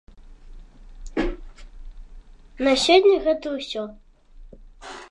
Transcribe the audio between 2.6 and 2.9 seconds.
На